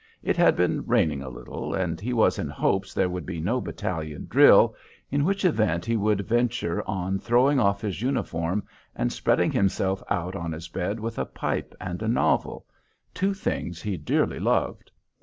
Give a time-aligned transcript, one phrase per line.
[0.23, 3.61] It had been raining a little, and he was in hopes there would be no
[3.61, 4.73] battalion drill,
[5.11, 8.63] in which event he would venture on throwing off his uniform
[8.95, 12.65] and spreading himself out on his bed with a pipe and a novel,
[13.13, 14.89] two things he dearly loved.